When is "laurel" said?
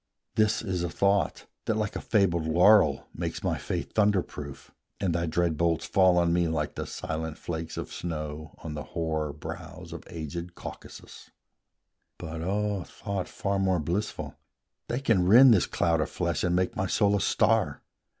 2.47-3.05